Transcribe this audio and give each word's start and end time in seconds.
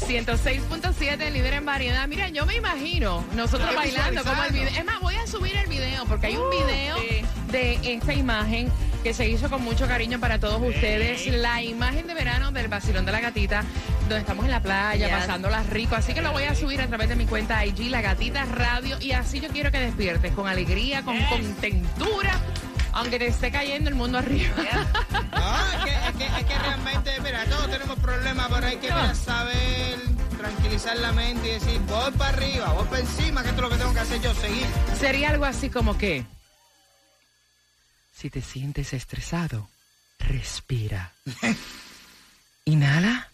Sol 0.00 0.08
106.7, 0.08 1.30
líder 1.30 1.54
en 1.54 1.64
variedad. 1.64 2.06
Mira, 2.08 2.28
yo 2.28 2.46
me 2.46 2.56
imagino 2.56 3.24
nosotros 3.34 3.74
bailando 3.74 4.24
como 4.24 4.42
el 4.44 4.52
video. 4.52 4.68
Es 4.68 4.84
más, 4.84 5.00
voy 5.00 5.14
a 5.16 5.26
subir 5.26 5.56
el 5.56 5.66
video 5.68 6.04
porque 6.06 6.28
hay 6.28 6.36
un 6.36 6.50
video 6.50 6.96
sí. 6.98 7.24
de 7.50 7.78
esta 7.94 8.14
imagen 8.14 8.70
que 9.02 9.12
se 9.12 9.28
hizo 9.28 9.50
con 9.50 9.62
mucho 9.62 9.86
cariño 9.86 10.18
para 10.18 10.38
todos 10.38 10.60
ustedes. 10.62 11.26
La 11.26 11.62
imagen 11.62 12.06
de 12.06 12.14
verano 12.14 12.52
del 12.52 12.68
vacilón 12.68 13.04
de 13.04 13.12
la 13.12 13.20
gatita, 13.20 13.64
donde 14.00 14.18
estamos 14.18 14.44
en 14.46 14.50
la 14.50 14.60
playa, 14.60 15.06
Yes. 15.06 15.16
pasándola 15.16 15.62
rico. 15.64 15.94
Así 15.94 16.14
que 16.14 16.22
lo 16.22 16.32
voy 16.32 16.44
a 16.44 16.54
subir 16.54 16.80
a 16.80 16.86
través 16.86 17.08
de 17.08 17.16
mi 17.16 17.26
cuenta 17.26 17.64
IG, 17.64 17.90
La 17.90 18.00
Gatita 18.00 18.44
Radio. 18.46 18.96
Y 19.00 19.12
así 19.12 19.40
yo 19.40 19.48
quiero 19.48 19.70
que 19.70 19.78
despiertes 19.78 20.32
con 20.32 20.48
alegría, 20.48 21.02
con 21.02 21.20
contentura, 21.24 22.40
aunque 22.94 23.18
te 23.18 23.26
esté 23.26 23.50
cayendo 23.50 23.90
el 23.90 23.96
mundo 23.96 24.18
arriba. 24.18 24.54
No, 25.34 25.70
es 25.72 25.84
que, 25.84 25.90
es, 25.92 26.16
que, 26.16 26.26
es 26.40 26.44
que 26.46 26.58
realmente, 26.58 27.20
mira, 27.20 27.44
todos 27.44 27.68
tenemos 27.68 27.98
problemas, 27.98 28.48
pero 28.50 28.66
hay 28.66 28.76
que 28.76 28.90
mira, 28.90 29.14
saber 29.14 29.98
tranquilizar 30.38 30.96
la 30.96 31.12
mente 31.12 31.48
y 31.48 31.50
decir, 31.52 31.80
voy 31.80 32.10
para 32.12 32.30
arriba, 32.30 32.72
voy 32.72 32.86
para 32.86 33.00
encima, 33.00 33.42
que 33.42 33.48
esto 33.50 33.60
es 33.60 33.68
lo 33.68 33.70
que 33.70 33.76
tengo 33.76 33.92
que 33.92 34.00
hacer 34.00 34.20
yo, 34.22 34.34
seguir. 34.34 34.66
Sería 34.98 35.30
algo 35.30 35.44
así 35.44 35.68
como 35.68 35.98
que, 35.98 36.24
si 38.16 38.30
te 38.30 38.40
sientes 38.40 38.94
estresado, 38.94 39.68
respira. 40.18 41.12
Inhala. 42.64 43.28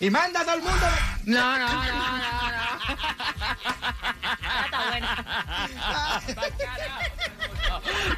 Y 0.00 0.08
manda 0.08 0.40
a 0.40 0.44
todo 0.44 0.54
el 0.54 0.62
mundo. 0.62 0.86
No, 1.26 1.58
no, 1.58 1.68
no, 1.68 1.84
no, 1.84 2.18
no. 2.50 2.62
Está 4.64 4.88
buena. 4.88 5.26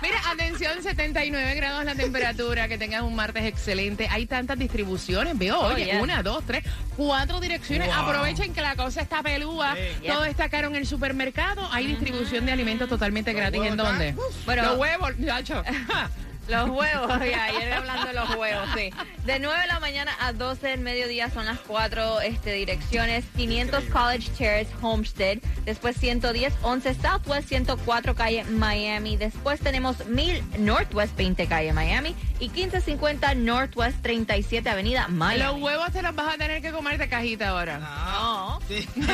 Mira, 0.02 0.18
atención, 0.30 0.82
79 0.82 1.54
grados 1.54 1.84
la 1.84 1.94
temperatura, 1.94 2.68
que 2.68 2.78
tengas 2.78 3.02
un 3.02 3.14
martes 3.14 3.44
excelente. 3.44 4.08
Hay 4.10 4.26
tantas 4.26 4.58
distribuciones, 4.58 5.36
veo, 5.38 5.58
oye, 5.60 5.86
yeah. 5.86 6.02
una, 6.02 6.22
dos, 6.22 6.44
tres, 6.46 6.64
cuatro 6.96 7.40
direcciones. 7.40 7.88
Wow. 7.88 7.96
Aprovechen 7.96 8.52
que 8.52 8.60
la 8.60 8.76
cosa 8.76 9.00
está 9.00 9.22
pelúa. 9.22 9.74
Sí. 9.74 10.06
Todo 10.06 10.24
está 10.24 10.48
caro 10.48 10.68
en 10.68 10.76
el 10.76 10.86
supermercado. 10.86 11.68
Hay 11.72 11.86
distribución 11.86 12.46
de 12.46 12.52
alimentos 12.52 12.88
totalmente 12.88 13.32
gratis. 13.32 13.62
¿En 13.62 13.76
dónde? 13.76 14.14
Bueno. 14.44 14.62
Los 14.64 14.78
huevos, 14.78 15.18
Nacho. 15.18 15.62
Los 16.48 16.68
huevos, 16.70 17.10
ya, 17.30 17.44
ayer 17.44 17.72
hablando 17.72 18.06
de 18.06 18.12
los 18.12 18.34
huevos, 18.36 18.68
sí. 18.76 18.90
De 19.24 19.38
9 19.38 19.60
de 19.62 19.66
la 19.66 19.80
mañana 19.80 20.12
a 20.20 20.32
12 20.32 20.68
del 20.68 20.80
mediodía 20.80 21.30
son 21.30 21.46
las 21.46 21.58
cuatro 21.60 22.20
este, 22.20 22.52
direcciones. 22.52 23.24
500 23.36 23.84
College 23.84 24.30
Terrace, 24.36 24.70
Homestead. 24.82 25.38
Después 25.64 25.96
110, 25.96 26.52
11 26.62 26.94
Southwest, 26.94 27.48
104 27.48 28.14
calle 28.14 28.44
Miami. 28.44 29.16
Después 29.16 29.60
tenemos 29.60 30.04
1000 30.06 30.44
Northwest, 30.58 31.16
20 31.16 31.46
calle 31.46 31.72
Miami. 31.72 32.14
Y 32.38 32.50
1550 32.50 33.34
Northwest, 33.34 34.02
37 34.02 34.68
avenida 34.68 35.08
Miami. 35.08 35.54
Los 35.54 35.62
huevos 35.62 35.92
te 35.92 36.02
los 36.02 36.14
vas 36.14 36.34
a 36.34 36.38
tener 36.38 36.60
que 36.60 36.72
comer 36.72 36.98
de 36.98 37.08
cajita 37.08 37.50
ahora. 37.50 37.78
No. 37.78 38.60
Sí. 38.68 38.86
De 38.94 39.06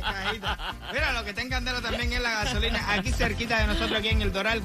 cajita. 0.00 0.74
Mira, 0.92 1.12
lo 1.12 1.24
que 1.24 1.30
está 1.30 1.42
en 1.42 1.50
candela 1.50 1.80
también 1.80 2.12
es 2.12 2.20
la 2.20 2.30
gasolina. 2.44 2.92
Aquí 2.92 3.12
cerquita 3.12 3.58
de 3.58 3.66
nosotros, 3.66 3.98
aquí 3.98 4.08
en 4.08 4.22
el 4.22 4.32
Doral, 4.32 4.62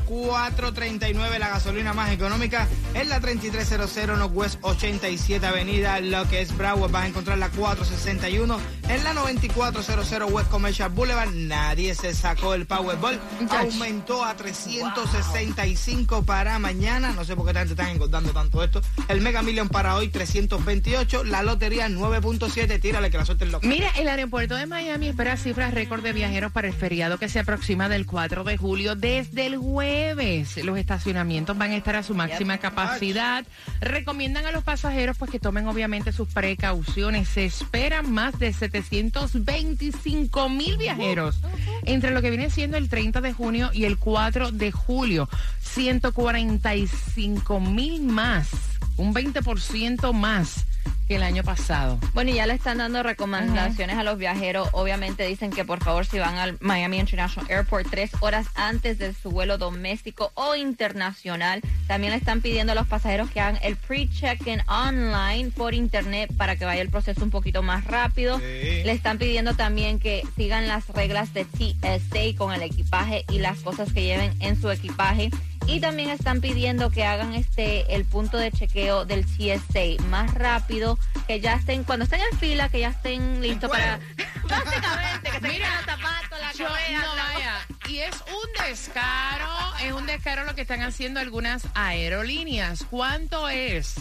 439, 0.56 1.40
la 1.40 1.50
gasolina 1.50 1.94
más 1.94 2.12
económica. 2.12 2.68
En 2.94 3.10
la 3.10 3.20
3300 3.20 4.18
Northwest 4.18 4.60
87 4.62 5.46
Avenida, 5.46 6.00
lo 6.00 6.28
que 6.30 6.42
es 6.42 6.56
Broward, 6.56 6.92
vas 6.92 7.06
a 7.06 7.08
encontrar 7.08 7.38
la 7.38 7.50
461. 7.50 8.60
En 8.90 9.04
la 9.04 9.14
9400 9.14 10.32
West 10.32 10.50
Commercial 10.50 10.90
Boulevard, 10.90 11.32
nadie 11.34 11.96
se 11.96 12.14
sacó 12.14 12.54
el 12.54 12.66
Powerball. 12.66 13.20
Aumentó 13.50 14.26
a 14.26 14.36
365 14.36 16.24
para 16.24 16.60
mañana. 16.60 17.14
No 17.14 17.24
sé 17.24 17.36
por 17.36 17.48
qué 17.48 17.54
tanto 17.54 17.74
están 17.74 17.90
engordando 17.90 18.32
tanto 18.34 18.62
esto. 18.64 18.82
El 19.08 19.22
Mega 19.22 19.42
Million 19.42 19.70
para 19.70 19.96
hoy, 19.96 20.10
328. 20.10 21.24
La 21.24 21.44
lotería, 21.44 21.88
9.7. 21.88 22.82
Tírale 22.82 23.10
que 23.10 23.18
la 23.18 23.26
suerte 23.26 23.46
es 23.46 23.52
loca. 23.52 23.68
Mira, 23.68 23.90
el 23.98 24.10
aeropuerto 24.10 24.56
de 24.56 24.66
Miami 24.66 25.08
espera 25.08 25.38
cifras 25.38 25.74
récord 25.74 26.04
de 26.04 26.12
viajeros 26.12 26.52
para 26.52 26.68
el 26.68 26.74
feriado 26.74 27.18
que 27.18 27.30
se 27.30 27.40
aproxima 27.40 27.88
del 27.88 28.06
4 28.06 28.44
de 28.44 28.58
julio 28.58 28.96
desde 28.96 29.46
el 29.46 29.58
jueves. 29.58 30.64
Los 30.64 30.78
estacionamientos 30.78 31.58
van 31.58 31.72
a 31.72 31.78
estar 31.78 31.96
a 31.96 32.04
su 32.04 32.16
máxima 32.16 32.58
capacidad. 32.58 33.46
Recomiendan 33.80 34.46
a 34.46 34.52
los 34.52 34.64
pasajeros 34.64 35.18
pues 35.18 35.32
que 35.32 35.40
tomen 35.40 35.68
obviamente 35.68 36.12
sus 36.12 36.28
precauciones. 36.28 37.30
Se 37.30 37.46
esperan 37.46 38.12
más 38.12 38.38
de 38.40 38.52
725 38.82 40.50
mil 40.50 40.78
viajeros 40.78 41.40
entre 41.84 42.12
lo 42.12 42.22
que 42.22 42.32
viene 42.32 42.50
siendo 42.50 42.78
el 42.78 42.90
30 42.90 43.22
de 43.22 43.32
junio 43.34 43.70
y 43.72 43.86
el 43.86 43.98
4 43.98 44.52
de 44.52 44.72
julio. 44.72 45.30
145 45.62 47.60
mil 47.60 48.02
más, 48.04 48.50
un 48.98 49.14
20% 49.14 50.12
más 50.14 50.66
que 51.14 51.18
el 51.18 51.24
año 51.24 51.44
pasado. 51.44 52.00
Bueno, 52.14 52.32
y 52.32 52.36
ya 52.36 52.48
le 52.48 52.54
están 52.54 52.80
dando 52.80 53.04
recomendaciones 53.04 53.98
a 53.98 54.04
los 54.04 54.18
viajeros. 54.18 54.70
Obviamente 54.72 55.28
dicen 55.28 55.52
que 55.52 55.64
por 55.64 55.84
favor 55.84 56.08
si 56.08 56.18
van 56.18 56.38
al 56.38 56.58
Miami 56.60 56.98
International 56.98 57.50
Airport 57.52 57.88
tres 57.90 58.12
horas 58.22 58.48
antes 58.56 58.98
de 58.98 59.14
su 59.14 59.30
vuelo 59.30 59.60
doméstico 59.60 60.32
o 60.34 60.56
internacional. 60.56 61.62
También 61.88 62.14
le 62.14 62.18
están 62.18 62.42
pidiendo 62.42 62.72
a 62.72 62.76
los 62.76 62.88
pasajeros 62.88 63.30
que 63.30 63.42
hagan 63.42 63.60
el 63.62 63.76
pre-check-in 63.76 64.62
online 64.68 65.52
por 65.52 65.76
internet 65.76 66.32
para 66.36 66.56
que 66.56 66.66
vaya 66.66 66.82
el 66.82 66.90
proceso 66.90 67.24
un 67.24 67.30
poquito 67.30 67.62
más 67.62 67.86
rápido. 67.86 68.40
Sí. 68.40 68.84
Le 68.84 68.92
están 68.92 69.20
pidiendo 69.20 69.54
también 69.54 70.00
que 70.00 70.24
sigan 70.36 70.68
las 70.68 70.90
reglas 70.90 71.34
de 71.34 71.46
TSA 71.46 72.38
con 72.38 72.54
el 72.54 72.64
equipaje 72.64 73.26
y 73.30 73.38
las 73.40 73.60
cosas 73.60 73.94
que 73.94 74.04
lleven 74.04 74.34
en 74.40 74.60
su 74.60 74.72
equipaje. 74.72 75.30
Y 75.68 75.80
también 75.80 76.10
están 76.10 76.42
pidiendo 76.42 76.90
que 76.92 77.06
hagan 77.06 77.34
este 77.34 77.96
el 77.96 78.06
punto 78.06 78.38
de 78.38 78.52
chequeo 78.52 79.06
del 79.06 79.26
TSA 79.26 80.04
más 80.10 80.34
rápido, 80.34 81.00
que 81.28 81.40
ya 81.40 81.54
estén, 81.54 81.84
cuando 81.84 82.04
estén 82.06 82.20
en 82.32 82.38
fila, 82.38 82.70
que 82.70 82.82
ya 82.82 82.90
estén 82.90 83.42
listos 83.42 83.70
para. 83.72 84.00
Básicamente, 84.50 85.30
que 85.32 85.40
se 85.40 85.48
Mira, 85.48 85.70
los 85.78 85.86
zapatos, 85.86 86.40
la 86.40 86.52
Yo, 86.54 86.68
correa, 86.68 87.02
no 87.02 87.16
la- 87.16 87.24
vaya. 87.24 87.54
Y 87.90 87.98
es 88.00 88.16
un 88.28 88.66
descaro, 88.68 89.48
es 89.84 89.92
un 89.94 90.06
descaro 90.06 90.44
lo 90.44 90.54
que 90.54 90.62
están 90.62 90.82
haciendo 90.82 91.20
algunas 91.20 91.64
aerolíneas. 91.74 92.86
¿Cuánto 92.90 93.50
es 93.50 93.96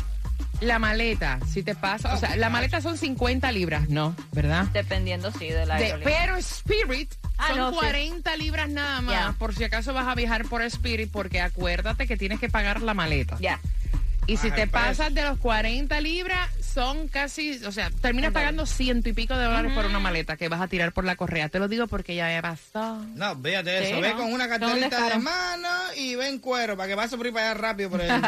la 0.61 0.79
maleta? 0.79 1.39
Si 1.51 1.63
te 1.63 1.75
pasa, 1.75 2.13
o 2.15 2.19
sea, 2.19 2.37
la 2.37 2.51
maleta 2.51 2.81
son 2.81 2.99
50 2.99 3.51
libras, 3.53 3.89
¿no? 3.89 4.15
¿Verdad? 4.33 4.65
Dependiendo, 4.73 5.31
sí, 5.33 5.49
de 5.49 5.65
la 5.67 5.77
De- 5.77 5.85
aerolínea. 5.87 6.19
pero 6.21 6.37
Spirit 6.37 7.13
Ah, 7.43 7.49
son 7.49 7.59
no, 7.59 7.71
sí. 7.71 7.77
40 7.77 8.37
libras 8.37 8.69
nada 8.69 9.01
más, 9.01 9.35
por 9.37 9.55
si 9.55 9.65
acaso 9.65 9.93
vas 9.93 10.07
a 10.07 10.15
viajar 10.15 10.45
por 10.47 10.63
Spirit, 10.63 11.11
porque 11.11 11.41
acuérdate 11.41 12.07
que 12.07 12.17
tienes 12.17 12.39
que 12.41 12.49
pagar 12.49 12.83
la 12.83 12.95
maleta. 12.95 13.37
Ya. 13.41 13.59
Y 14.27 14.37
si 14.37 14.51
te 14.53 14.69
pasas 14.69 15.13
de 15.13 15.23
los 15.23 15.39
40 15.39 16.01
libras, 16.01 16.49
son 16.63 17.09
casi, 17.09 17.61
o 17.65 17.73
sea, 17.73 17.91
terminas 17.91 18.33
pagando 18.33 18.67
ciento 18.67 19.09
y 19.09 19.13
pico 19.13 19.37
de 19.37 19.47
dólares 19.47 19.73
por 19.73 19.85
una 19.85 19.99
maleta 19.99 20.37
que 20.37 20.49
vas 20.49 20.61
a 20.61 20.69
tirar 20.69 20.93
por 20.93 21.05
la 21.05 21.17
correa. 21.17 21.49
Te 21.49 21.59
lo 21.59 21.67
digo 21.67 21.89
porque 21.89 22.15
ya 22.15 22.27
me 22.27 22.41
pasó. 22.41 23.05
No, 23.17 23.37
fíjate 23.37 23.71
de 23.71 23.91
eso. 23.91 24.01
Ve 24.01 24.13
con 24.13 24.33
una 24.33 24.49
carterita 24.49 25.09
de 25.09 25.19
mano 25.19 25.69
y 25.97 26.15
ven 26.15 26.39
cuero 26.39 26.77
para 26.77 26.89
que 26.89 26.95
vayas 26.95 27.15
por 27.15 27.27
ahí 27.27 27.33
para 27.33 27.51
allá 27.51 27.61
rápido 27.61 27.91
por 27.91 28.01
el. 28.01 28.11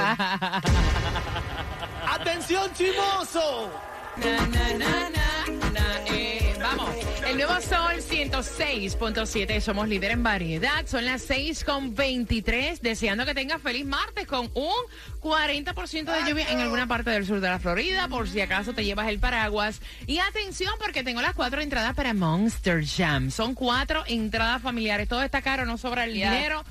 ¡Atención, 2.08 2.70
chimoso! 2.74 3.70
Na, 4.16 4.46
na, 4.46 4.74
na, 4.78 5.10
na, 5.10 5.70
na, 5.70 6.00
eh, 6.06 6.56
vamos, 6.60 6.90
el 7.34 7.38
nuevo 7.38 7.60
sol 7.62 7.96
106.7, 7.96 9.60
somos 9.60 9.88
líder 9.88 10.12
en 10.12 10.22
variedad. 10.22 10.86
Son 10.86 11.04
las 11.04 11.28
6.23, 11.28 12.78
deseando 12.80 13.26
que 13.26 13.34
tengas 13.34 13.60
feliz 13.60 13.84
martes 13.84 14.28
con 14.28 14.52
un 14.54 14.72
40% 15.20 16.04
de 16.04 16.30
lluvia 16.30 16.48
en 16.50 16.60
alguna 16.60 16.86
parte 16.86 17.10
del 17.10 17.26
sur 17.26 17.40
de 17.40 17.48
la 17.48 17.58
Florida, 17.58 18.06
por 18.06 18.28
si 18.28 18.40
acaso 18.40 18.72
te 18.72 18.84
llevas 18.84 19.08
el 19.08 19.18
paraguas. 19.18 19.80
Y 20.06 20.20
atención, 20.20 20.72
porque 20.78 21.02
tengo 21.02 21.22
las 21.22 21.34
cuatro 21.34 21.60
entradas 21.60 21.94
para 21.94 22.14
Monster 22.14 22.84
Jam. 22.86 23.32
Son 23.32 23.54
cuatro 23.54 24.04
entradas 24.06 24.62
familiares. 24.62 25.08
Todo 25.08 25.24
está 25.24 25.42
caro, 25.42 25.66
no 25.66 25.76
sobra 25.76 26.04
el 26.04 26.14
dinero 26.14 26.64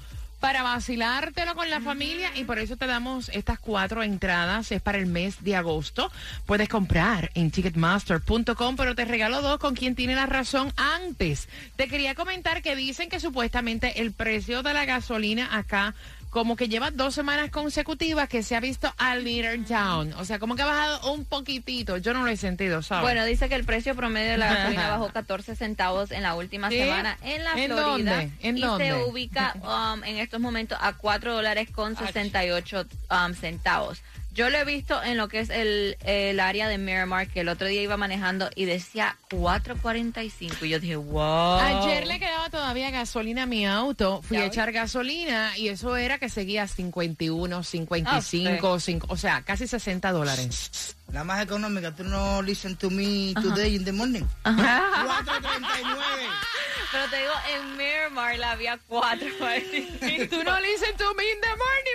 para 0.43 0.61
vacilártelo 0.61 1.55
con 1.55 1.69
la 1.69 1.79
familia 1.79 2.29
y 2.35 2.43
por 2.43 2.59
eso 2.59 2.75
te 2.75 2.85
damos 2.85 3.29
estas 3.29 3.59
cuatro 3.59 4.03
entradas. 4.03 4.73
Es 4.73 4.81
para 4.81 4.97
el 4.97 5.05
mes 5.05 5.41
de 5.41 5.55
agosto. 5.55 6.11
Puedes 6.45 6.67
comprar 6.67 7.31
en 7.33 7.49
ticketmaster.com, 7.49 8.75
pero 8.75 8.93
te 8.93 9.05
regalo 9.05 9.41
dos 9.41 9.57
con 9.57 9.73
quien 9.73 9.95
tiene 9.95 10.15
la 10.15 10.25
razón 10.25 10.73
antes. 10.75 11.47
Te 11.77 11.87
quería 11.87 12.13
comentar 12.13 12.61
que 12.61 12.75
dicen 12.75 13.07
que 13.07 13.21
supuestamente 13.21 14.01
el 14.01 14.11
precio 14.11 14.63
de 14.63 14.73
la 14.73 14.83
gasolina 14.83 15.55
acá 15.57 15.95
como 16.33 16.55
que 16.55 16.67
lleva 16.67 16.89
dos 16.89 17.13
semanas 17.13 17.51
consecutivas 17.51 18.27
que 18.27 18.41
se 18.41 18.55
ha 18.55 18.59
visto 18.59 18.91
a 18.97 19.15
little 19.15 19.59
down. 19.59 20.13
O 20.13 20.25
sea, 20.25 20.39
como 20.39 20.55
que 20.55 20.63
ha 20.63 20.65
bajado 20.65 21.13
un 21.13 21.25
poquitito. 21.25 21.97
Yo 21.97 22.11
no 22.11 22.23
lo 22.23 22.27
he 22.27 22.37
sentido, 22.37 22.81
¿sabes? 22.81 23.03
Bueno, 23.03 23.23
dice 23.23 23.47
que 23.47 23.53
el 23.55 23.65
precio 23.65 23.95
promedio 23.95 24.31
de 24.31 24.37
la 24.39 24.51
gasolina 24.51 24.89
bajó 24.89 25.09
14 25.09 25.55
centavos 25.55 26.09
en 26.11 26.23
la 26.23 26.33
última 26.33 26.71
¿Sí? 26.71 26.79
semana 26.79 27.19
en 27.21 27.43
la 27.43 27.51
¿En 27.51 27.71
Florida. 27.71 27.81
dónde? 28.17 28.31
¿En 28.41 28.57
y 28.57 28.61
dónde? 28.61 28.85
se 28.87 29.03
ubica 29.03 29.53
um, 29.61 30.03
en 30.03 30.17
estos 30.17 30.39
momentos 30.39 30.75
a 30.81 30.93
4 30.93 31.35
dólares 31.35 31.69
con 31.69 31.95
68 31.95 32.85
um, 33.11 33.33
centavos. 33.35 34.01
Yo 34.33 34.49
lo 34.49 34.57
he 34.57 34.65
visto 34.65 35.01
en 35.03 35.17
lo 35.17 35.27
que 35.27 35.39
es 35.41 35.49
el, 35.51 35.95
el 36.03 36.39
área 36.39 36.67
de 36.67 36.79
Miramar, 36.79 37.27
que 37.27 37.41
el 37.41 37.49
otro 37.49 37.67
día 37.67 37.83
iba 37.83 37.97
manejando 37.97 38.49
y 38.55 38.65
decía 38.65 39.15
4.45. 39.29 40.63
Y 40.65 40.69
yo 40.69 40.79
dije, 40.79 40.95
wow. 40.95 41.59
Ayer 41.59 42.07
le 42.07 42.19
quedaba 42.19 42.49
todavía 42.49 42.89
gasolina 42.89 43.43
a 43.43 43.45
mi 43.45 43.67
auto. 43.67 44.21
Fui 44.23 44.37
a 44.37 44.45
echar 44.45 44.71
gasolina 44.71 45.55
y 45.57 45.67
eso 45.69 45.95
era 45.97 46.17
que 46.17 46.29
seguía 46.29 46.67
51, 46.67 47.61
55, 47.63 48.73
Ah, 48.73 48.79
cinco- 48.79 49.07
o 49.09 49.17
sea, 49.17 49.43
casi 49.43 49.67
60 49.67 50.11
dólares. 50.11 50.95
La 51.11 51.23
más 51.23 51.43
económica, 51.43 51.95
tú 51.95 52.03
no 52.03 52.41
listen 52.41 52.75
to 52.75 52.89
me 52.89 53.33
today 53.35 53.75
in 53.75 53.85
the 53.85 53.91
morning. 53.91 54.23
439. 54.43 56.23
Pero 56.91 57.09
te 57.09 57.17
digo, 57.17 57.33
en 57.55 57.77
Miramar 57.77 58.37
la 58.37 58.51
había 58.51 58.79
4.45. 58.87 60.29
Tú 60.29 60.43
no 60.43 60.59
listen 60.59 60.95
to 60.97 61.13
me 61.15 61.23
in 61.23 61.41
the 61.41 61.47
morning, 61.49 61.92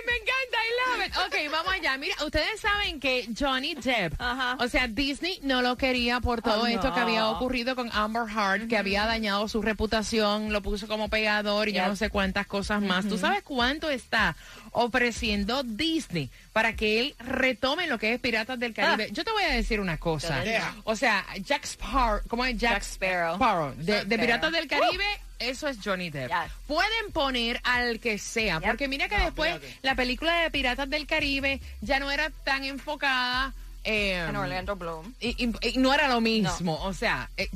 Ok, 1.25 1.35
vamos 1.51 1.73
allá. 1.73 1.97
Mira, 1.97 2.15
ustedes 2.25 2.59
saben 2.59 2.99
que 2.99 3.27
Johnny 3.37 3.75
Depp, 3.75 4.13
Ajá. 4.19 4.57
o 4.59 4.67
sea, 4.67 4.87
Disney 4.87 5.39
no 5.43 5.61
lo 5.61 5.77
quería 5.77 6.19
por 6.19 6.41
todo 6.41 6.63
Oh, 6.63 6.67
esto 6.67 6.89
no. 6.89 6.93
que 6.93 6.99
había 6.99 7.27
ocurrido 7.29 7.75
con 7.75 7.89
Amber 7.93 8.23
Heard, 8.29 8.67
que 8.67 8.77
había 8.77 9.05
dañado 9.05 9.47
su 9.47 9.61
reputación, 9.61 10.51
lo 10.53 10.61
puso 10.61 10.87
como 10.87 11.09
pegador 11.09 11.69
y 11.69 11.73
yo 11.73 11.79
Yep. 11.79 11.87
no 11.87 11.95
sé 11.95 12.09
cuántas 12.09 12.47
cosas 12.47 12.81
más. 12.81 13.07
¿Tú 13.07 13.17
sabes 13.17 13.43
cuánto 13.43 13.89
está 13.89 14.35
ofreciendo 14.71 15.63
Disney 15.63 16.29
para 16.53 16.75
que 16.75 16.99
él 16.99 17.15
retome 17.19 17.87
lo 17.87 17.97
que 17.97 18.13
es 18.13 18.19
Piratas 18.19 18.59
del 18.59 18.73
Caribe? 18.73 19.09
Yo 19.11 19.23
te 19.23 19.31
voy 19.31 19.43
a 19.43 19.53
decir 19.53 19.79
una 19.79 19.97
cosa. 19.97 20.43
O 20.83 20.95
sea, 20.95 21.25
Jack 21.41 21.65
Sparrow, 21.65 22.21
¿cómo 22.27 22.45
es 22.45 22.57
Jack, 22.57 22.73
Jack 22.73 22.83
Sparrow. 22.83 23.73
de. 23.77 24.05
Piratas 24.19 24.51
del 24.51 24.67
Caribe, 24.67 25.05
eso 25.39 25.67
es 25.67 25.77
Johnny 25.83 26.09
Depp. 26.09 26.29
Yes. 26.29 26.51
Pueden 26.67 27.11
poner 27.13 27.59
al 27.63 27.99
que 27.99 28.17
sea, 28.19 28.59
Yep. 28.59 28.67
porque 28.69 28.87
mira 28.87 29.07
que 29.09 29.17
No, 29.17 29.25
después 29.25 29.53
espérate. 29.55 29.79
la 29.81 29.95
película 29.95 30.35
de 30.41 30.51
Piratas 30.51 30.89
del 30.89 31.07
Caribe 31.07 31.59
ya 31.81 31.99
no 31.99 32.11
era 32.11 32.29
tan 32.43 32.63
enfocada 32.65 33.53
eh, 33.83 34.25
En 34.27 34.35
Orlando 34.35 34.75
Bloom. 34.75 35.13
y, 35.21 35.29
y- 35.45 35.69
y 35.69 35.77
no 35.77 35.93
era 35.93 36.07
lo 36.09 36.19
mismo. 36.21 36.75
O 36.83 36.93
sea, 36.93 37.29
eh, 37.37 37.49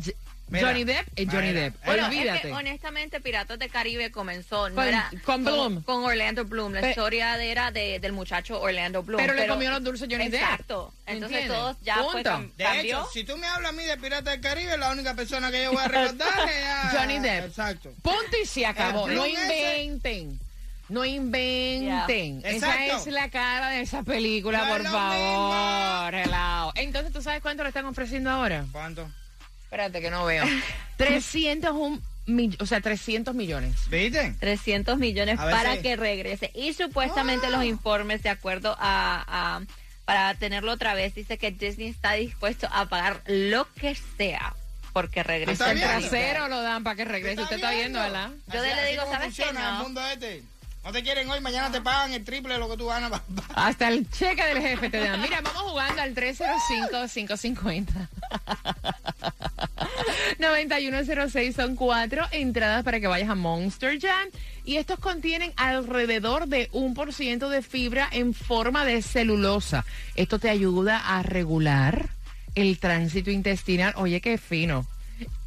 Mira, 0.49 0.67
Johnny 0.67 0.83
Depp 0.83 1.07
es 1.15 1.27
Johnny 1.31 1.47
mira, 1.47 1.61
Depp. 1.61 1.85
Bueno, 1.85 2.03
es 2.03 2.07
Olvídate. 2.09 2.41
que 2.41 2.51
honestamente 2.53 3.19
Piratas 3.21 3.57
de 3.57 3.69
Caribe 3.69 4.11
comenzó 4.11 4.69
no 4.69 4.75
Con- 4.75 4.87
era 4.87 5.09
con 5.25 5.43
Bloom. 5.43 5.81
con 5.83 6.03
Orlando 6.03 6.45
Bloom. 6.45 6.73
La 6.73 6.81
Pe- 6.81 6.89
historia 6.91 7.37
de- 7.37 7.49
era 7.51 7.71
de, 7.71 7.99
del 7.99 8.11
muchacho 8.11 8.61
Orlando 8.61 9.01
Bloom. 9.01 9.19
Pero 9.19 9.33
le 9.33 9.47
comió 9.47 9.71
los 9.71 9.83
dulces 9.83 10.07
Johnny 10.11 10.29
Depp. 10.29 10.43
Exacto. 10.43 10.93
Entonces 11.07 11.37
¿Entiendes? 11.39 11.57
todos 11.59 11.77
ya 11.81 12.03
fue 12.03 12.17
De 12.23 12.23
cambió. 12.63 12.99
hecho, 12.99 13.09
si 13.13 13.23
tú 13.23 13.35
me 13.37 13.47
hablas 13.47 13.71
a 13.71 13.73
mí 13.73 13.83
de 13.83 13.97
Pirata 13.97 14.29
del 14.31 14.41
Caribe, 14.41 14.77
la 14.77 14.91
única 14.91 15.15
persona 15.15 15.49
que 15.49 15.63
yo 15.63 15.71
voy 15.71 15.81
a 15.81 15.87
recordar 15.87 16.49
es 16.49 16.65
a... 16.65 16.89
Johnny 16.99 17.19
Depp. 17.19 17.45
Exacto. 17.47 17.91
Punto 18.03 18.37
y 18.43 18.45
se 18.45 18.65
acabó. 18.65 19.07
No 19.07 19.25
inventen. 19.25 20.39
No 20.89 21.03
inventen. 21.05 22.41
Yeah. 22.41 22.51
Esa 22.51 22.85
Exacto. 22.85 23.09
es 23.09 23.13
la 23.13 23.29
cara 23.29 23.69
de 23.69 23.81
esa 23.81 24.03
película, 24.03 24.59
No 24.59 24.63
es 24.65 24.71
por 24.71 24.83
lo 24.83 24.91
favor. 24.91 26.13
Entonces, 26.75 27.11
¿tú 27.13 27.21
sabes 27.23 27.41
cuánto 27.41 27.63
le 27.63 27.69
están 27.69 27.85
ofreciendo 27.85 28.29
ahora? 28.29 28.65
¿Cuánto? 28.71 29.09
Espérate 29.73 30.01
que 30.01 30.11
no 30.11 30.23
veo. 30.25 30.45
301 30.97 31.99
mi- 32.27 32.55
o 32.59 32.65
sea, 32.67 32.79
300 32.79 33.33
millones. 33.33 33.89
¿Viste? 33.89 34.35
300 34.39 34.99
millones 34.99 35.37
para 35.37 35.75
si- 35.77 35.81
que 35.81 35.95
regrese. 35.95 36.51
Y 36.53 36.73
supuestamente 36.73 37.47
Ah. 37.47 37.49
los 37.49 37.63
informes, 37.65 38.21
de 38.21 38.29
acuerdo 38.29 38.77
a, 38.79 39.25
a- 39.27 39.61
para 40.05 40.35
tenerlo 40.35 40.71
otra 40.73 40.93
vez, 40.93 41.15
dice 41.15 41.37
que 41.39 41.49
Disney 41.51 41.87
está 41.87 42.13
dispuesto 42.13 42.67
a 42.71 42.85
pagar 42.87 43.21
lo 43.25 43.67
que 43.73 43.95
sea 44.17 44.53
porque 44.93 45.23
regrese. 45.23 45.63
El 45.71 45.79
trasero 45.81 46.47
lo 46.49 46.61
dan 46.61 46.83
para 46.83 46.95
que 46.95 47.05
regrese. 47.05 47.41
Usted 47.41 47.55
está 47.55 47.71
viendo, 47.71 47.99
¿verdad? 47.99 48.29
Yo 48.53 48.59
Así- 48.61 48.69
le 48.75 48.91
digo, 48.91 49.03
¿sabes 49.11 49.35
qué? 49.35 49.43
funciona 49.43 49.71
No. 49.71 49.77
el 49.77 49.83
mundo 49.83 50.05
este. 50.07 50.43
No 50.85 50.91
te 50.91 51.01
quieren 51.01 51.29
hoy, 51.29 51.39
mañana 51.39 51.71
te 51.71 51.79
pagan 51.81 52.11
el 52.11 52.25
triple 52.25 52.53
de 52.55 52.59
lo 52.59 52.69
que 52.69 52.75
tú 52.77 52.85
ganas. 52.87 53.21
Hasta 53.55 53.87
el 53.87 54.07
cheque 54.11 54.43
del 54.45 54.61
jefe 54.61 54.89
te 54.89 54.99
dan. 54.99 55.19
Mira, 55.21 55.39
vamos 55.41 55.61
jugando 55.63 56.01
al 56.01 56.13
305-550. 56.13 58.09
9106 60.43 61.55
son 61.55 61.77
cuatro 61.77 62.25
entradas 62.31 62.83
para 62.83 62.99
que 62.99 63.07
vayas 63.07 63.29
a 63.29 63.35
Monster 63.35 63.97
Jam. 63.97 64.27
Y 64.65 64.75
estos 64.75 64.99
contienen 64.99 65.53
alrededor 65.55 66.47
de 66.47 66.69
un 66.73 66.93
por 66.93 67.13
ciento 67.13 67.49
de 67.49 67.61
fibra 67.61 68.09
en 68.11 68.33
forma 68.33 68.83
de 68.83 69.01
celulosa. 69.01 69.85
Esto 70.15 70.39
te 70.39 70.49
ayuda 70.49 70.97
a 71.17 71.23
regular 71.23 72.09
el 72.55 72.77
tránsito 72.77 73.31
intestinal. 73.31 73.93
Oye, 73.95 74.19
qué 74.19 74.37
fino. 74.37 74.85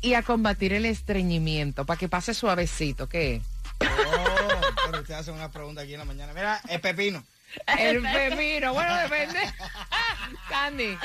Y 0.01 0.15
a 0.15 0.23
combatir 0.23 0.73
el 0.73 0.87
estreñimiento, 0.87 1.85
para 1.85 1.99
que 1.99 2.09
pase 2.09 2.33
suavecito. 2.33 3.07
¿Qué? 3.07 3.43
Oh, 3.81 4.61
pero 4.87 5.03
usted 5.03 5.15
hace 5.15 5.31
una 5.31 5.51
pregunta 5.51 5.83
aquí 5.83 5.93
en 5.93 5.99
la 5.99 6.05
mañana. 6.07 6.33
Mira, 6.33 6.61
es 6.69 6.81
pepino. 6.81 7.23
El 7.79 8.01
pepino. 8.01 8.73
Bueno, 8.73 8.97
depende. 8.97 9.41
Candy. 10.49 10.97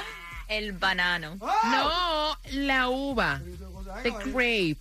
El 0.47 0.73
banano. 0.73 1.35
No, 1.35 2.37
la 2.51 2.89
uva. 2.89 3.41
The 4.03 4.11
grape. 4.31 4.77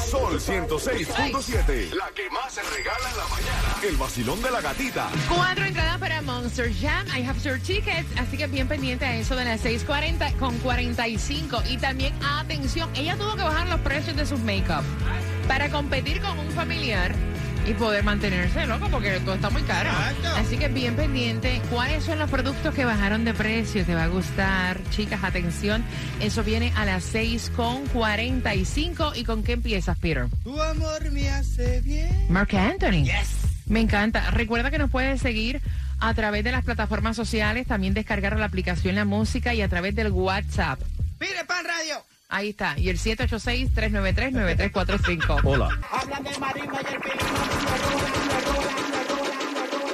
Sol 0.00 0.38
106.7. 0.38 1.94
La 1.94 2.10
que 2.14 2.30
más 2.30 2.52
se 2.52 2.62
regala 2.62 3.10
en 3.10 3.16
la 3.16 3.26
mañana. 3.28 3.76
El 3.82 3.96
vacilón 3.96 4.40
de 4.42 4.50
la 4.50 4.60
gatita. 4.60 5.08
Cuatro 5.28 5.64
entradas 5.64 5.98
para 5.98 6.22
Monster 6.22 6.72
Jam. 6.72 7.06
I 7.08 7.26
have 7.26 7.40
your 7.40 7.58
tickets. 7.58 8.06
Así 8.16 8.36
que 8.36 8.46
bien 8.46 8.68
pendiente 8.68 9.04
a 9.04 9.16
eso 9.16 9.34
de 9.34 9.44
las 9.44 9.64
6:40 9.64 10.32
con 10.38 10.56
45. 10.58 11.62
Y 11.68 11.76
también, 11.78 12.14
atención, 12.22 12.88
ella 12.94 13.16
tuvo 13.16 13.34
que 13.34 13.42
bajar 13.42 13.66
los 13.68 13.80
precios 13.80 14.16
de 14.16 14.26
sus 14.26 14.40
make-up 14.40 14.84
para 15.48 15.68
competir 15.70 16.20
con 16.20 16.38
un 16.38 16.50
familiar 16.52 17.14
y 17.66 17.74
poder 17.74 18.04
mantenerse, 18.04 18.66
loco, 18.66 18.88
porque 18.90 19.20
todo 19.20 19.34
está 19.34 19.50
muy 19.50 19.62
caro. 19.62 19.90
Exacto. 19.90 20.28
Así 20.36 20.58
que 20.58 20.68
bien 20.68 20.96
pendiente. 20.96 21.60
¿Cuáles 21.70 22.04
son 22.04 22.18
los 22.18 22.30
productos 22.30 22.74
que 22.74 22.84
bajaron 22.84 23.24
de 23.24 23.34
precio? 23.34 23.84
Te 23.84 23.94
va 23.94 24.04
a 24.04 24.08
gustar. 24.08 24.80
Chicas, 24.90 25.24
atención. 25.24 25.84
Eso 26.20 26.44
viene 26.44 26.72
a 26.76 26.84
las 26.84 27.04
6 27.04 27.52
con 27.56 27.86
45. 27.86 29.12
¿Y 29.14 29.24
con 29.24 29.42
qué 29.42 29.52
empiezas, 29.52 29.98
Peter? 29.98 30.26
Tu 30.42 30.60
amor 30.60 31.10
me 31.10 31.28
hace 31.30 31.80
bien. 31.80 32.26
Mark 32.28 32.54
Anthony. 32.54 33.04
Yes. 33.04 33.44
Me 33.66 33.80
encanta. 33.80 34.30
Recuerda 34.30 34.70
que 34.70 34.78
nos 34.78 34.90
puedes 34.90 35.20
seguir 35.20 35.62
a 36.00 36.12
través 36.14 36.44
de 36.44 36.52
las 36.52 36.64
plataformas 36.64 37.16
sociales, 37.16 37.66
también 37.66 37.94
descargar 37.94 38.38
la 38.38 38.46
aplicación 38.46 38.94
La 38.94 39.04
Música 39.04 39.54
y 39.54 39.62
a 39.62 39.68
través 39.68 39.94
del 39.94 40.10
WhatsApp. 40.12 40.80
Pire 41.18 41.44
pan 41.46 41.64
radio. 41.64 42.04
Ahí 42.34 42.48
está. 42.48 42.74
Y 42.76 42.88
el 42.88 42.98
786-393-9345. 42.98 45.40
Hola. 45.44 45.68
Hablan 45.88 46.24
de 46.24 46.36
marisma 46.40 46.80
y 46.82 46.94
el 46.94 47.00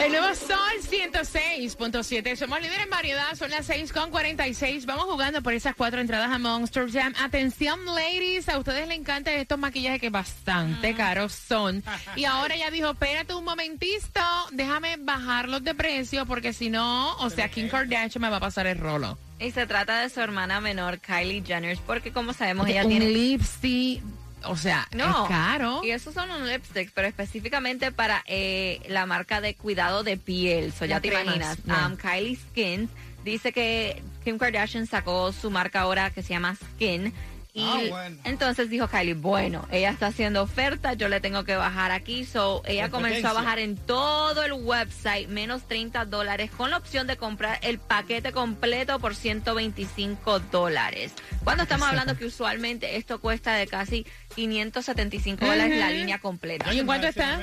El 0.01 0.13
nuevo 0.13 0.35
Sol 0.35 0.57
106.7. 0.81 2.35
Somos 2.37 2.63
líderes 2.63 2.85
en 2.85 2.91
variedad. 2.91 3.35
Son 3.35 3.51
las 3.51 3.69
6.46. 3.69 4.87
Vamos 4.87 5.05
jugando 5.05 5.43
por 5.43 5.53
esas 5.53 5.75
cuatro 5.75 6.01
entradas 6.01 6.31
a 6.31 6.39
Monster 6.39 6.91
Jam. 6.91 7.13
Atención, 7.23 7.85
ladies. 7.85 8.49
A 8.49 8.59
ustedes 8.59 8.89
les 8.89 8.99
encantan 8.99 9.35
estos 9.35 9.59
maquillajes 9.59 10.01
que 10.01 10.09
bastante 10.09 10.95
caros 10.95 11.35
son. 11.35 11.85
Y 12.17 12.25
ahora 12.25 12.57
ya 12.57 12.71
dijo, 12.71 12.91
espérate 12.91 13.35
un 13.35 13.45
momentito. 13.45 14.21
Déjame 14.53 14.97
bajarlos 14.97 15.63
de 15.63 15.75
precio 15.75 16.25
porque 16.25 16.55
si 16.55 16.71
no, 16.71 17.15
o 17.19 17.29
sea, 17.29 17.51
Kim 17.51 17.69
Kardashian 17.69 18.23
me 18.23 18.31
va 18.31 18.39
a 18.39 18.41
pasar 18.41 18.67
el 18.67 18.79
rolo. 18.79 19.19
Y 19.39 19.51
se 19.53 19.67
trata 19.67 20.01
de 20.01 20.09
su 20.09 20.21
hermana 20.21 20.61
menor, 20.61 20.99
Kylie 20.99 21.43
Jenner, 21.47 21.79
porque 21.87 22.11
como 22.13 22.33
sabemos, 22.33 22.69
ella 22.69 22.83
un 22.83 22.91
tiene... 22.91 23.09
lipstick, 23.09 24.03
o 24.45 24.57
sea, 24.57 24.89
No, 24.93 25.25
es 25.25 25.29
caro. 25.29 25.81
Y 25.85 25.91
esos 25.91 26.15
son 26.15 26.31
un 26.31 26.49
lipstick, 26.49 26.91
pero 26.95 27.09
específicamente 27.09 27.93
para 27.93 28.23
eh, 28.27 28.81
la 28.89 29.07
marca 29.07 29.41
de 29.41 29.55
cuidado 29.55 30.03
de 30.03 30.17
piel. 30.17 30.73
So, 30.73 30.85
ya 30.85 31.01
te 31.01 31.09
cremas, 31.09 31.37
imaginas. 31.37 31.91
Um, 31.91 31.97
Kylie 31.97 32.37
Skin 32.37 32.89
dice 33.25 33.53
que 33.53 34.03
Kim 34.25 34.39
Kardashian 34.39 34.87
sacó 34.87 35.33
su 35.33 35.51
marca 35.51 35.81
ahora 35.81 36.11
que 36.11 36.23
se 36.23 36.31
llama 36.31 36.55
Skin. 36.55 37.13
Y 37.53 37.65
Ah, 37.65 37.81
bueno. 37.89 38.17
entonces 38.25 38.71
dijo 38.71 38.87
Kylie, 38.87 39.15
bueno, 39.15 39.67
ella 39.73 39.91
está 39.91 40.07
haciendo 40.09 40.43
oferta, 40.43 40.93
yo 40.95 41.09
le 41.09 41.21
tengo 41.21 41.43
que 41.45 41.57
bajar 41.57 41.91
aquí. 41.91 42.25
So, 42.25 42.63
ella 42.65 42.91
comenzó 42.91 43.27
a 43.29 43.33
bajar 43.33 43.59
en 43.59 43.77
todo 43.77 44.45
el 44.45 44.53
website 44.53 45.29
menos 45.29 45.67
30 45.67 46.05
dólares 46.05 46.51
con 46.57 46.71
la 46.71 46.77
opción 46.77 47.09
de 47.09 47.17
comprar 47.17 47.59
el 47.63 47.79
paquete 47.81 48.31
completo 48.33 49.01
por 49.01 49.17
125 49.17 50.39
dólares. 50.39 51.13
Cuando 51.43 51.65
estamos 51.65 51.89
hablando 51.89 52.17
que 52.17 52.25
usualmente 52.27 52.97
esto 52.97 53.21
cuesta 53.21 53.55
de 53.55 53.67
casi 53.67 54.07
575 54.37 55.45
dólares 55.45 55.77
la 55.79 55.87
Ujú. 55.87 55.95
línea 55.95 56.19
completa. 56.21 56.73
¿Y 56.73 56.79
en 56.79 56.87
cuánto 56.87 57.09
está? 57.09 57.41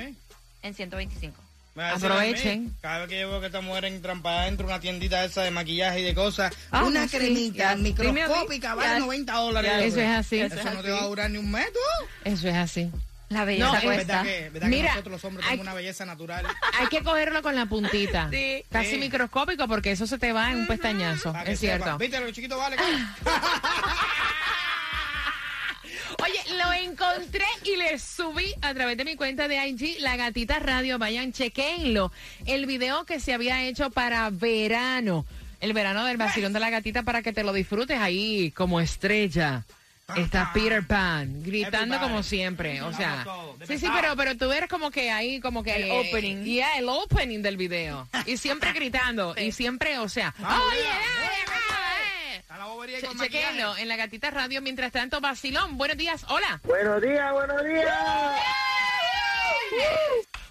En 0.63 0.73
125. 0.73 1.35
Aprovechen. 1.79 2.75
Cada 2.81 2.99
vez 2.99 3.09
que 3.09 3.19
yo 3.19 3.29
veo 3.29 3.39
que 3.39 3.45
esta 3.47 3.61
mujer 3.61 3.85
entrampada 3.85 4.45
dentro 4.45 4.67
de 4.67 4.73
una 4.73 4.79
tiendita 4.81 5.23
esa 5.23 5.43
de 5.43 5.51
maquillaje 5.51 6.01
y 6.01 6.03
de 6.03 6.15
cosas, 6.15 6.53
Ah, 6.71 6.83
una 6.83 7.07
sí, 7.07 7.17
cremita 7.17 7.75
microscópica 7.75 8.75
vale 8.75 8.89
Ya. 8.93 8.99
90 8.99 9.33
dólares. 9.33 9.71
Eso 9.83 9.99
es 9.99 10.07
así. 10.09 10.39
Eso, 10.39 10.55
Eso 10.55 10.67
es 10.69 10.75
no 10.75 10.81
te 10.81 10.91
va 10.91 11.01
a 11.01 11.05
durar 11.07 11.29
ni 11.29 11.37
un 11.37 11.51
mes, 11.51 11.67
tú. 11.71 12.05
Eso 12.25 12.47
es 12.47 12.55
así. 12.55 12.89
La 13.29 13.43
belleza 13.43 13.67
No, 13.67 13.73
es 13.73 13.79
Es 13.79 13.83
cuesta. 13.85 14.23
verdad 14.23 14.23
que, 14.23 14.49
verdad 14.51 14.67
Mira, 14.69 14.81
que 14.83 14.89
nosotros 14.91 15.11
los 15.11 15.25
hombres 15.25 15.45
hay- 15.45 15.49
tenemos 15.51 15.65
una 15.67 15.73
belleza 15.75 16.05
natural. 16.05 16.45
Hay 16.79 16.87
que 16.87 17.03
cogerlo 17.03 17.41
con 17.41 17.55
la 17.55 17.65
puntita. 17.65 18.29
Sí. 18.31 18.63
Casi 18.71 18.91
Sí. 18.91 18.97
microscópico 18.99 19.67
porque 19.67 19.91
eso 19.91 20.07
se 20.07 20.17
te 20.17 20.31
va 20.31 20.49
en 20.51 20.59
un 20.59 20.67
pestañazo. 20.67 21.33
Es 21.45 21.59
cierto. 21.59 21.83
sepa. 21.83 21.97
¿Viste 21.97 22.19
lo 22.21 22.25
que 22.27 22.31
chiquito 22.33 22.57
vale? 22.57 22.77
Lo 26.55 26.73
encontré 26.73 27.45
y 27.65 27.75
le 27.75 27.99
subí 27.99 28.53
a 28.61 28.73
través 28.73 28.97
de 28.97 29.03
mi 29.05 29.15
cuenta 29.15 29.47
de 29.47 29.67
IG, 29.67 29.99
La 29.99 30.15
Gatita 30.15 30.59
Radio. 30.59 30.97
Vayan, 30.97 31.33
chequenlo. 31.33 32.11
El 32.45 32.65
video 32.65 33.05
que 33.05 33.19
se 33.19 33.33
había 33.33 33.63
hecho 33.65 33.89
para 33.89 34.29
verano. 34.29 35.25
El 35.59 35.73
verano 35.73 36.05
del 36.05 36.17
vacilón 36.17 36.53
de 36.53 36.59
la 36.59 36.69
gatita 36.69 37.01
para 37.03 37.21
que 37.23 37.33
te 37.33 37.43
lo 37.43 37.51
disfrutes 37.51 37.99
ahí 37.99 38.51
como 38.51 38.79
estrella. 38.79 39.63
Está 40.15 40.51
Peter 40.53 40.85
Pan 40.87 41.43
gritando 41.43 41.95
Everybody. 41.95 41.99
como 42.11 42.23
siempre, 42.23 42.81
o 42.81 42.93
sea, 42.93 43.25
sí, 43.67 43.77
sí, 43.77 43.87
pero 43.93 44.15
pero 44.15 44.37
tú 44.37 44.49
eres 44.53 44.69
como 44.69 44.89
que 44.89 45.11
ahí 45.11 45.41
como 45.41 45.63
que 45.63 45.75
El 45.75 45.91
opening. 45.91 46.45
yeah, 46.45 46.77
el 46.77 46.87
opening 46.87 47.41
del 47.41 47.57
video 47.57 48.07
y 48.25 48.37
siempre 48.37 48.71
gritando 48.73 49.35
y 49.37 49.51
siempre, 49.51 49.97
o 49.99 50.07
sea, 50.07 50.33
oye, 50.39 50.47
mira, 50.47 50.53
dale, 50.53 51.45
bueno, 51.45 51.66
y 52.87 53.01
con 53.01 53.17
chequenlo 53.17 53.49
maquillaje. 53.49 53.81
en 53.81 53.87
la 53.87 53.95
gatita 53.97 54.31
radio 54.31 54.61
mientras 54.61 54.91
tanto 54.91 55.19
vacilón. 55.19 55.77
Buenos 55.77 55.97
días, 55.97 56.25
hola. 56.29 56.61
Buenos 56.63 57.01
días, 57.01 57.33
buenos 57.33 57.63
días. 57.65 58.41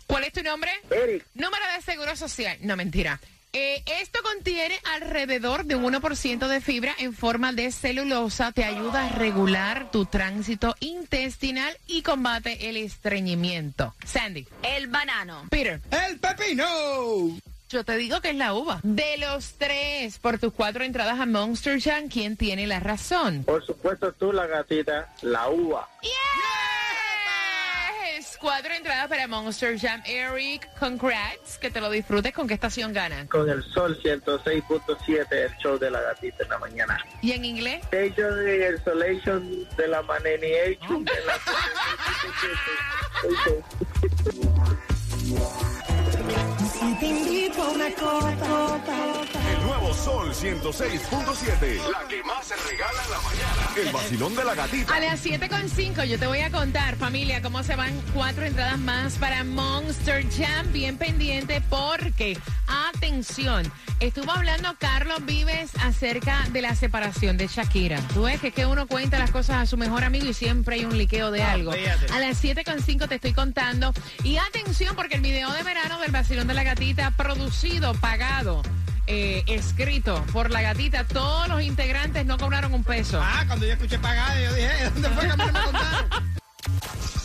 ¿Cuál 0.07 0.25
es 0.25 0.33
tu 0.33 0.43
nombre? 0.43 0.71
Eric, 0.90 1.25
Número 1.35 1.64
de 1.75 1.83
seguro 1.83 2.16
social. 2.16 2.59
No, 2.61 2.76
mentira. 2.76 3.21
Eh, 3.52 3.83
esto 4.02 4.19
contiene 4.23 4.78
alrededor 4.97 5.64
de 5.64 5.76
un 5.76 5.85
1% 5.95 6.47
de 6.47 6.61
fibra 6.61 6.95
en 6.99 7.14
forma 7.14 7.52
de 7.52 7.73
celulosa. 7.73 8.52
Te 8.52 8.64
ayuda 8.64 9.07
a 9.07 9.09
regular 9.11 9.90
tu 9.90 10.05
tránsito 10.05 10.75
intestinal 10.81 11.75
y 11.87 12.02
combate 12.02 12.69
el 12.69 12.76
estreñimiento. 12.76 13.95
Sandy. 14.05 14.47
El 14.62 14.88
banano. 14.88 15.47
Peter. 15.49 15.81
¡El 15.90 16.19
pepino! 16.19 16.66
Yo 17.69 17.85
te 17.85 17.97
digo 17.97 18.21
que 18.21 18.31
es 18.31 18.37
la 18.37 18.55
uva. 18.55 18.79
De 18.85 19.17
los 19.19 19.55
tres, 19.59 20.19
por 20.21 20.39
tus 20.39 20.53
cuatro 20.53 20.85
entradas 20.85 21.19
a 21.19 21.27
Monster 21.27 21.81
Jam, 21.81 22.09
¿quién 22.09 22.37
tiene 22.37 22.67
la 22.67 22.79
razón? 22.79 23.43
por 23.45 23.65
supuesto 23.65 24.13
tú, 24.13 24.33
la 24.33 24.47
gatita, 24.47 25.13
la 25.23 25.49
uva. 25.49 25.89
Yes! 26.03 26.13
Cuatro 28.41 28.73
entradas 28.75 29.09
para 29.09 29.27
Monster 29.27 29.79
Jam. 29.81 30.01
Eric, 30.07 30.69
congrats. 30.79 31.59
Que 31.59 31.71
te 31.71 31.81
lo 31.81 31.91
disfrutes. 31.91 32.33
¿Con 32.33 32.47
qué 32.47 32.55
estación 32.55 32.93
ganan? 32.93 33.27
Con 33.27 33.49
el 33.49 33.63
sol 33.65 33.99
106.7, 34.03 35.27
el 35.33 35.57
show 35.57 35.79
de 35.79 35.91
la 35.91 36.01
gatita 36.01 36.45
en 36.45 36.51
la 36.51 36.59
mañana. 36.59 37.05
¿Y 37.23 37.33
en 37.33 37.45
inglés? 37.45 37.83
Station 37.91 38.45
de 38.45 38.77
Isolation 38.79 39.69
de 39.77 39.89
la 39.89 40.03
Maneniation 40.03 41.05
de 47.97 48.03
la 48.05 48.31
El 48.31 48.38
nuevo 48.38 49.16
Sol 49.97 50.33
106.7. 50.33 51.91
La 51.91 52.07
que 52.09 52.23
más 52.23 52.47
se 52.47 52.55
regala 52.57 53.03
en 53.05 53.11
la 53.11 53.21
mañana. 53.21 53.71
El 53.76 53.93
vacilón 53.93 54.37
de 54.37 54.45
la 54.45 54.55
gatita. 54.55 54.95
A 54.95 55.00
las 55.00 55.25
7.5 55.25 56.05
yo 56.05 56.19
te 56.19 56.26
voy 56.26 56.41
a 56.41 56.50
contar, 56.50 56.97
familia, 56.97 57.43
cómo 57.43 57.62
se 57.62 57.76
van 57.76 58.00
cuatro 58.15 58.45
entradas 58.45 58.79
más 58.79 59.15
para 59.15 59.43
Monster 59.45 60.25
Jam. 60.31 60.73
Bien 60.73 60.97
pendiente 60.97 61.62
porque, 61.69 62.38
atención, 62.67 63.71
estuvo 64.00 64.31
hablando 64.31 64.76
Carlos 64.79 65.25
Vives 65.25 65.71
acerca 65.83 66.47
de 66.50 66.62
la 66.62 66.75
separación 66.75 67.37
de 67.37 67.47
Shakira. 67.47 68.00
Tú 68.15 68.25
ves 68.25 68.41
que 68.41 68.49
es 68.49 68.55
que 68.55 68.67
uno 68.67 68.87
cuenta 68.87 69.19
las 69.19 69.31
cosas 69.31 69.57
a 69.57 69.67
su 69.67 69.76
mejor 69.76 70.05
amigo 70.05 70.26
y 70.26 70.35
siempre 70.35 70.76
hay 70.76 70.85
un 70.85 70.97
liqueo 70.97 71.31
de 71.31 71.43
algo. 71.43 71.73
fíjate. 71.73 72.12
A 72.12 72.21
las 72.21 72.43
7.5 72.43 73.09
te 73.09 73.17
estoy 73.17 73.33
contando. 73.33 73.93
Y 74.23 74.37
atención 74.37 74.95
porque 74.95 75.17
el 75.17 75.23
video 75.23 75.53
de 75.53 75.62
verano 75.62 75.99
del 76.00 76.12
vacilón 76.12 76.47
de 76.47 76.55
la 76.55 76.65
gatita, 76.65 77.12
producido, 77.17 77.95
pagado. 77.95 78.62
Eh, 79.07 79.45
escrito 79.47 80.25
por 80.33 80.51
la 80.51 80.63
gatita, 80.63 81.05
todos 81.05 81.49
los 81.49 81.63
integrantes 81.63 82.27
no 82.27 82.39
cobraron 82.39 82.75
un 82.75 82.85
peso. 82.85 83.21
Ah, 83.23 83.45
cuando 83.47 83.67
yo 83.67 83.73
escuché 83.73 83.99
pagada, 83.99 84.41
yo 84.41 84.55
dije, 84.55 84.91
¿dónde 84.95 85.09
fue 85.11 85.27
que 85.27 85.31
a 85.31 85.37
mí 85.37 85.45
no 85.47 85.53
me 85.53 85.65
contaron? 85.65 86.37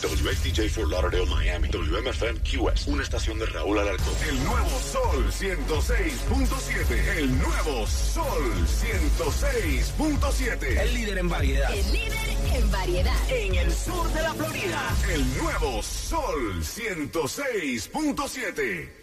WSTJ 0.02 0.68
for 0.70 0.88
Lauderdale, 0.88 1.26
Miami. 1.26 1.68
WMFM 1.68 2.40
QS. 2.40 2.88
Una 2.88 3.04
estación 3.04 3.38
de 3.38 3.46
Raúl 3.46 3.78
Alarcón. 3.78 4.14
El 4.28 4.42
nuevo 4.44 4.68
Sol 4.80 5.30
106.7. 5.30 7.18
El 7.18 7.38
nuevo 7.38 7.86
Sol 7.86 8.66
106.7. 8.66 10.80
El 10.80 10.94
líder 10.94 11.18
en 11.18 11.28
variedad. 11.28 11.72
El 11.72 11.92
líder 11.92 12.36
en 12.54 12.68
variedad. 12.72 13.30
En 13.30 13.54
el 13.54 13.72
sur 13.72 14.12
de 14.12 14.22
la 14.22 14.34
Florida. 14.34 14.92
El 15.12 15.38
nuevo 15.38 15.80
Sol 15.82 16.62
106.7. 16.62 19.01